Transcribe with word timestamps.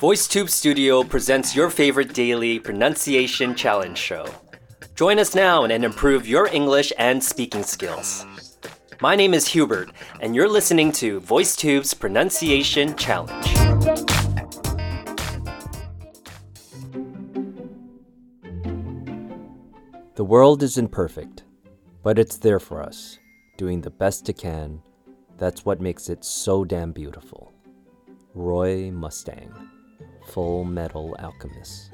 VoiceTube 0.00 0.50
Studio 0.50 1.04
presents 1.04 1.54
your 1.54 1.70
favorite 1.70 2.12
daily 2.12 2.58
pronunciation 2.58 3.54
challenge 3.54 3.96
show. 3.96 4.26
Join 4.96 5.20
us 5.20 5.36
now 5.36 5.62
and 5.62 5.84
improve 5.84 6.26
your 6.26 6.48
English 6.48 6.92
and 6.98 7.22
speaking 7.22 7.62
skills. 7.62 8.26
My 9.00 9.14
name 9.14 9.34
is 9.34 9.46
Hubert, 9.46 9.92
and 10.20 10.34
you're 10.34 10.48
listening 10.48 10.90
to 10.92 11.20
VoiceTube's 11.20 11.94
Pronunciation 11.94 12.96
Challenge. 12.96 13.54
The 20.16 20.24
world 20.24 20.64
isn't 20.64 20.90
perfect, 20.90 21.44
but 22.02 22.18
it's 22.18 22.38
there 22.38 22.58
for 22.58 22.82
us, 22.82 23.20
doing 23.56 23.80
the 23.82 23.90
best 23.90 24.28
it 24.28 24.38
can. 24.38 24.82
That's 25.38 25.64
what 25.64 25.80
makes 25.80 26.08
it 26.08 26.24
so 26.24 26.64
damn 26.64 26.90
beautiful. 26.90 27.52
Roy 28.34 28.90
Mustang, 28.90 29.54
Fullmetal 30.26 31.14
Alchemist. 31.22 31.92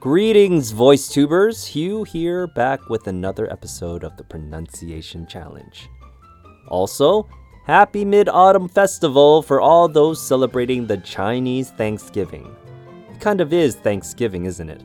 Greetings, 0.00 0.70
voice 0.70 1.08
tubers! 1.08 1.66
Hugh 1.66 2.04
here, 2.04 2.46
back 2.46 2.88
with 2.88 3.06
another 3.06 3.50
episode 3.52 4.04
of 4.04 4.16
the 4.16 4.24
Pronunciation 4.24 5.26
Challenge. 5.26 5.88
Also, 6.68 7.28
happy 7.66 8.04
Mid 8.04 8.28
Autumn 8.30 8.68
Festival 8.68 9.42
for 9.42 9.60
all 9.60 9.86
those 9.86 10.22
celebrating 10.22 10.86
the 10.86 10.98
Chinese 10.98 11.70
Thanksgiving. 11.70 12.56
It 13.10 13.20
kind 13.20 13.40
of 13.42 13.52
is 13.52 13.74
Thanksgiving, 13.76 14.46
isn't 14.46 14.70
it? 14.70 14.82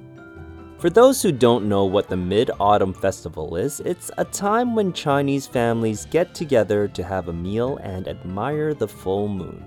For 0.82 0.90
those 0.90 1.22
who 1.22 1.32
don't 1.32 1.70
know 1.70 1.86
what 1.86 2.10
the 2.10 2.18
Mid 2.18 2.50
Autumn 2.60 2.92
Festival 2.92 3.56
is, 3.56 3.82
it's 3.82 4.10
a 4.18 4.26
time 4.26 4.74
when 4.74 4.94
Chinese 4.94 5.46
families 5.46 6.08
get 6.10 6.34
together 6.34 6.88
to 6.88 7.04
have 7.04 7.28
a 7.28 7.34
meal 7.34 7.78
and 7.84 8.08
admire 8.08 8.74
the 8.74 8.88
full 8.88 9.28
moon. 9.28 9.64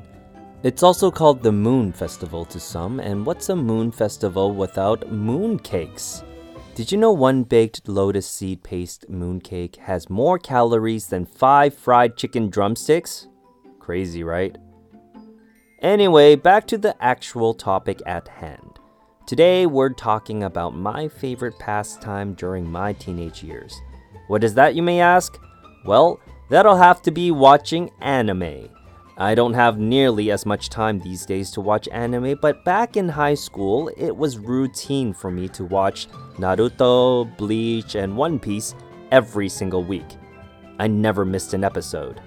It's 0.64 0.82
also 0.82 1.12
called 1.12 1.40
the 1.40 1.52
Moon 1.52 1.92
Festival 1.92 2.44
to 2.46 2.58
some, 2.58 2.98
and 2.98 3.24
what's 3.24 3.48
a 3.48 3.54
moon 3.54 3.92
festival 3.92 4.56
without 4.56 5.08
moon 5.12 5.60
cakes? 5.60 6.24
Did 6.74 6.90
you 6.90 6.98
know 6.98 7.12
one 7.12 7.44
baked 7.44 7.88
lotus 7.88 8.28
seed 8.28 8.64
paste 8.64 9.06
mooncake 9.08 9.76
has 9.76 10.10
more 10.10 10.40
calories 10.40 11.06
than 11.06 11.26
five 11.26 11.74
fried 11.74 12.16
chicken 12.16 12.50
drumsticks? 12.50 13.28
Crazy, 13.78 14.24
right? 14.24 14.58
Anyway, 15.80 16.34
back 16.34 16.66
to 16.66 16.76
the 16.76 17.00
actual 17.00 17.54
topic 17.54 18.02
at 18.04 18.26
hand. 18.26 18.80
Today, 19.26 19.64
we're 19.64 19.88
talking 19.88 20.42
about 20.42 20.76
my 20.76 21.08
favorite 21.08 21.58
pastime 21.58 22.34
during 22.34 22.70
my 22.70 22.92
teenage 22.92 23.42
years. 23.42 23.80
What 24.26 24.44
is 24.44 24.52
that, 24.52 24.74
you 24.74 24.82
may 24.82 25.00
ask? 25.00 25.40
Well, 25.86 26.20
that'll 26.50 26.76
have 26.76 27.00
to 27.02 27.10
be 27.10 27.30
watching 27.30 27.90
anime. 28.02 28.68
I 29.16 29.34
don't 29.34 29.54
have 29.54 29.78
nearly 29.78 30.30
as 30.30 30.44
much 30.44 30.68
time 30.68 31.00
these 31.00 31.24
days 31.24 31.50
to 31.52 31.62
watch 31.62 31.88
anime, 31.88 32.36
but 32.42 32.66
back 32.66 32.98
in 32.98 33.08
high 33.08 33.32
school, 33.32 33.90
it 33.96 34.14
was 34.14 34.36
routine 34.36 35.14
for 35.14 35.30
me 35.30 35.48
to 35.48 35.64
watch 35.64 36.06
Naruto, 36.34 37.34
Bleach, 37.38 37.94
and 37.94 38.14
One 38.14 38.38
Piece 38.38 38.74
every 39.10 39.48
single 39.48 39.84
week. 39.84 40.18
I 40.78 40.86
never 40.86 41.24
missed 41.24 41.54
an 41.54 41.64
episode. 41.64 42.20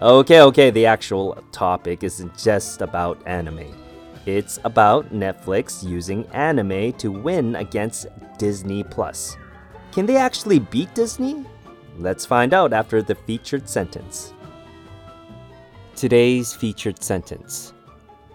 Okay, 0.00 0.40
okay, 0.40 0.70
the 0.70 0.86
actual 0.86 1.36
topic 1.50 2.04
isn't 2.04 2.38
just 2.38 2.80
about 2.80 3.20
anime. 3.26 3.83
It's 4.26 4.58
about 4.64 5.12
Netflix 5.12 5.86
using 5.86 6.26
anime 6.28 6.94
to 6.94 7.12
win 7.12 7.56
against 7.56 8.06
Disney 8.38 8.82
Plus. 8.82 9.36
Can 9.92 10.06
they 10.06 10.16
actually 10.16 10.60
beat 10.60 10.94
Disney? 10.94 11.44
Let's 11.98 12.24
find 12.24 12.54
out 12.54 12.72
after 12.72 13.02
the 13.02 13.14
featured 13.14 13.68
sentence. 13.68 14.32
Today's 15.94 16.54
featured 16.54 17.02
sentence 17.02 17.74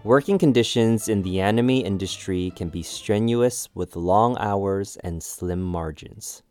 Working 0.06 0.38
conditions 0.38 1.10
in 1.10 1.24
the 1.24 1.42
anime 1.42 1.72
industry 1.72 2.54
can 2.56 2.70
be 2.70 2.84
strenuous 2.84 3.68
with 3.74 3.98
long 3.98 4.38
hours 4.38 4.96
and 5.04 5.22
slim 5.22 5.62
margins. 5.62 6.42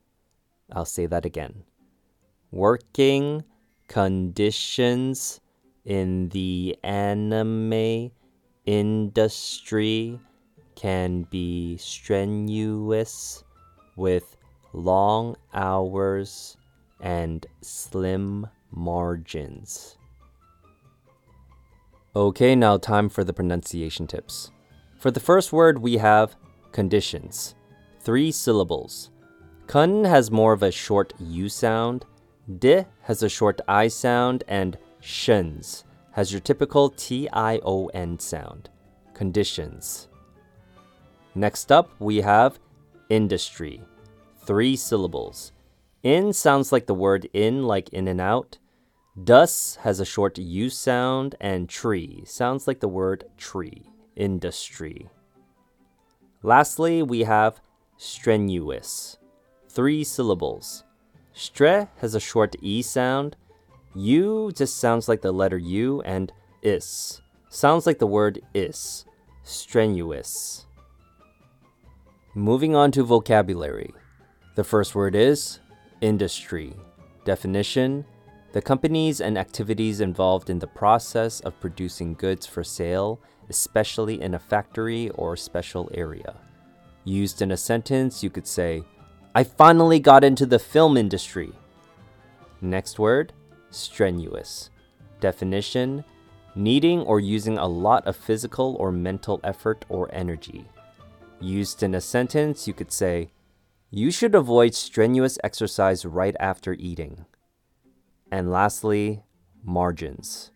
I'll 0.70 0.84
say 0.84 1.06
that 1.06 1.24
again. 1.24 1.62
Working 2.50 3.44
conditions 3.88 5.40
in 5.86 6.28
the 6.28 6.76
anime 6.82 8.10
industry 8.68 10.20
can 10.74 11.22
be 11.22 11.74
strenuous 11.78 13.42
with 13.96 14.36
long 14.74 15.34
hours 15.54 16.58
and 17.00 17.46
slim 17.62 18.46
margins. 18.70 19.96
Okay, 22.14 22.54
now 22.54 22.76
time 22.76 23.08
for 23.08 23.24
the 23.24 23.32
pronunciation 23.32 24.06
tips. 24.06 24.50
For 24.98 25.10
the 25.10 25.18
first 25.18 25.50
word, 25.50 25.78
we 25.78 25.96
have 25.96 26.36
conditions. 26.70 27.54
Three 28.00 28.30
syllables. 28.30 29.10
Kun 29.66 30.04
has 30.04 30.30
more 30.30 30.52
of 30.52 30.62
a 30.62 30.70
short 30.70 31.14
U 31.18 31.48
sound, 31.48 32.04
di 32.58 32.84
has 33.00 33.22
a 33.22 33.30
short 33.30 33.62
I 33.66 33.88
sound, 33.88 34.44
and 34.46 34.76
shens 35.00 35.84
has 36.12 36.32
your 36.32 36.40
typical 36.40 36.90
T 36.90 37.28
I 37.32 37.60
O 37.64 37.86
N 37.88 38.18
sound. 38.18 38.70
Conditions. 39.14 40.08
Next 41.34 41.70
up, 41.70 41.90
we 41.98 42.18
have 42.18 42.58
industry. 43.08 43.82
Three 44.44 44.76
syllables. 44.76 45.52
In 46.02 46.32
sounds 46.32 46.72
like 46.72 46.86
the 46.86 46.94
word 46.94 47.28
in, 47.32 47.64
like 47.64 47.88
in 47.90 48.08
and 48.08 48.20
out. 48.20 48.58
Dus 49.22 49.76
has 49.82 49.98
a 49.98 50.04
short 50.04 50.38
U 50.38 50.70
sound, 50.70 51.34
and 51.40 51.68
tree 51.68 52.22
sounds 52.24 52.66
like 52.66 52.80
the 52.80 52.88
word 52.88 53.24
tree, 53.36 53.90
industry. 54.14 55.08
Lastly, 56.42 57.02
we 57.02 57.24
have 57.24 57.60
strenuous, 57.96 59.18
three 59.68 60.04
syllables. 60.04 60.84
Stre 61.34 61.88
has 61.96 62.14
a 62.14 62.20
short 62.20 62.54
E 62.62 62.80
sound, 62.80 63.36
U 63.98 64.52
just 64.54 64.76
sounds 64.76 65.08
like 65.08 65.22
the 65.22 65.32
letter 65.32 65.58
U, 65.58 66.00
and 66.02 66.32
is 66.62 67.20
sounds 67.48 67.86
like 67.86 67.98
the 67.98 68.06
word 68.06 68.40
is, 68.54 69.04
strenuous. 69.42 70.66
Moving 72.34 72.76
on 72.76 72.92
to 72.92 73.02
vocabulary. 73.02 73.92
The 74.54 74.64
first 74.64 74.94
word 74.94 75.16
is 75.16 75.58
industry. 76.00 76.74
Definition 77.24 78.04
the 78.52 78.62
companies 78.62 79.20
and 79.20 79.36
activities 79.36 80.00
involved 80.00 80.48
in 80.48 80.58
the 80.58 80.66
process 80.66 81.40
of 81.40 81.60
producing 81.60 82.14
goods 82.14 82.46
for 82.46 82.64
sale, 82.64 83.20
especially 83.50 84.22
in 84.22 84.34
a 84.34 84.38
factory 84.38 85.10
or 85.10 85.36
special 85.36 85.90
area. 85.92 86.34
Used 87.04 87.42
in 87.42 87.50
a 87.50 87.58
sentence, 87.58 88.22
you 88.22 88.30
could 88.30 88.46
say, 88.46 88.82
I 89.34 89.44
finally 89.44 90.00
got 90.00 90.24
into 90.24 90.46
the 90.46 90.58
film 90.58 90.96
industry. 90.96 91.52
Next 92.62 92.98
word, 92.98 93.34
strenuous. 93.70 94.70
Definition 95.20 96.04
needing 96.54 97.00
or 97.02 97.20
using 97.20 97.56
a 97.56 97.66
lot 97.66 98.06
of 98.06 98.16
physical 98.16 98.76
or 98.80 98.90
mental 98.90 99.40
effort 99.44 99.84
or 99.88 100.12
energy. 100.12 100.68
Used 101.40 101.82
in 101.82 101.94
a 101.94 102.00
sentence, 102.00 102.66
you 102.66 102.74
could 102.74 102.90
say, 102.90 103.30
You 103.90 104.10
should 104.10 104.34
avoid 104.34 104.74
strenuous 104.74 105.38
exercise 105.44 106.04
right 106.04 106.34
after 106.40 106.74
eating. 106.74 107.26
And 108.32 108.50
lastly, 108.50 109.22
margins. 109.62 110.50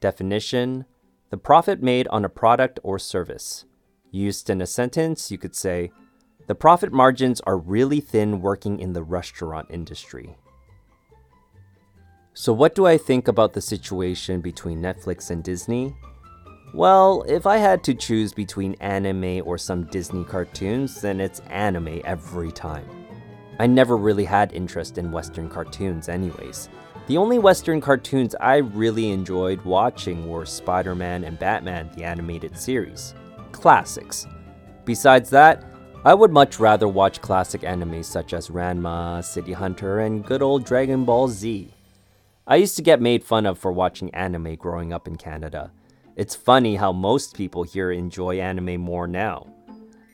Definition 0.00 0.86
the 1.30 1.36
profit 1.36 1.80
made 1.80 2.08
on 2.08 2.24
a 2.24 2.28
product 2.28 2.80
or 2.82 2.98
service. 2.98 3.64
Used 4.10 4.50
in 4.50 4.60
a 4.60 4.66
sentence, 4.66 5.30
you 5.30 5.38
could 5.38 5.54
say, 5.54 5.92
the 6.48 6.56
profit 6.56 6.92
margins 6.92 7.40
are 7.42 7.56
really 7.56 8.00
thin 8.00 8.40
working 8.40 8.80
in 8.80 8.92
the 8.92 9.04
restaurant 9.04 9.68
industry. 9.70 10.36
So, 12.32 12.52
what 12.52 12.76
do 12.76 12.86
I 12.86 12.96
think 12.96 13.26
about 13.26 13.54
the 13.54 13.60
situation 13.60 14.40
between 14.40 14.80
Netflix 14.80 15.30
and 15.30 15.42
Disney? 15.42 15.94
Well, 16.72 17.24
if 17.26 17.44
I 17.44 17.56
had 17.56 17.82
to 17.84 17.94
choose 17.94 18.32
between 18.32 18.74
anime 18.74 19.42
or 19.44 19.58
some 19.58 19.84
Disney 19.86 20.22
cartoons, 20.24 21.00
then 21.00 21.20
it's 21.20 21.40
anime 21.50 22.00
every 22.04 22.52
time. 22.52 22.88
I 23.58 23.66
never 23.66 23.96
really 23.96 24.24
had 24.24 24.52
interest 24.52 24.96
in 24.96 25.10
Western 25.10 25.48
cartoons, 25.48 26.08
anyways. 26.08 26.68
The 27.08 27.16
only 27.16 27.40
Western 27.40 27.80
cartoons 27.80 28.36
I 28.40 28.58
really 28.58 29.10
enjoyed 29.10 29.60
watching 29.62 30.28
were 30.28 30.46
Spider 30.46 30.94
Man 30.94 31.24
and 31.24 31.36
Batman, 31.36 31.90
the 31.96 32.04
animated 32.04 32.56
series. 32.56 33.14
Classics. 33.50 34.28
Besides 34.84 35.30
that, 35.30 35.64
I 36.04 36.14
would 36.14 36.30
much 36.30 36.60
rather 36.60 36.86
watch 36.86 37.20
classic 37.20 37.62
animes 37.62 38.04
such 38.04 38.32
as 38.32 38.48
Ranma, 38.48 39.24
City 39.24 39.52
Hunter, 39.52 40.00
and 40.00 40.24
good 40.24 40.40
old 40.40 40.64
Dragon 40.64 41.04
Ball 41.04 41.26
Z. 41.26 41.74
I 42.50 42.56
used 42.56 42.74
to 42.74 42.82
get 42.82 43.00
made 43.00 43.22
fun 43.22 43.46
of 43.46 43.60
for 43.60 43.70
watching 43.70 44.12
anime 44.12 44.56
growing 44.56 44.92
up 44.92 45.06
in 45.06 45.14
Canada. 45.14 45.70
It's 46.16 46.34
funny 46.34 46.74
how 46.74 46.90
most 46.90 47.36
people 47.36 47.62
here 47.62 47.92
enjoy 47.92 48.40
anime 48.40 48.80
more 48.80 49.06
now. 49.06 49.46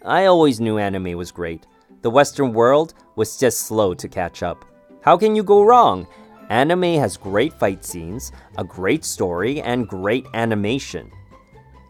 I 0.04 0.26
always 0.26 0.60
knew 0.60 0.76
anime 0.76 1.16
was 1.16 1.32
great. 1.32 1.64
The 2.02 2.10
Western 2.10 2.52
world 2.52 2.92
was 3.16 3.38
just 3.38 3.62
slow 3.62 3.94
to 3.94 4.06
catch 4.06 4.42
up. 4.42 4.66
How 5.00 5.16
can 5.16 5.34
you 5.34 5.42
go 5.42 5.62
wrong? 5.62 6.06
Anime 6.50 7.00
has 7.00 7.16
great 7.16 7.54
fight 7.54 7.82
scenes, 7.82 8.32
a 8.58 8.64
great 8.64 9.06
story, 9.06 9.62
and 9.62 9.88
great 9.88 10.26
animation. 10.34 11.10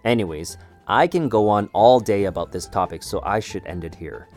Anyways, 0.04 0.58
I 0.87 1.08
can 1.08 1.28
go 1.28 1.48
on 1.48 1.69
all 1.72 1.98
day 1.98 2.26
about 2.26 2.52
this 2.52 2.69
topic, 2.69 3.02
so 3.02 3.20
I 3.25 3.40
should 3.40 3.66
end 3.66 3.82
it 3.82 3.96
here. 3.96 4.28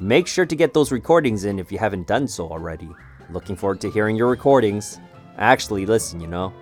Make 0.00 0.28
sure 0.28 0.46
to 0.46 0.56
get 0.56 0.72
those 0.72 0.92
recordings 0.92 1.44
in 1.44 1.58
if 1.58 1.70
you 1.70 1.76
haven't 1.76 2.06
done 2.06 2.26
so 2.26 2.48
already. 2.48 2.88
Looking 3.28 3.54
forward 3.54 3.82
to 3.82 3.90
hearing 3.90 4.16
your 4.16 4.28
recordings. 4.28 4.98
Actually, 5.38 5.86
listen, 5.86 6.20
you 6.20 6.26
know. 6.26 6.52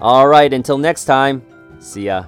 Alright, 0.00 0.52
until 0.52 0.78
next 0.78 1.04
time. 1.04 1.42
See 1.78 2.06
ya. 2.06 2.24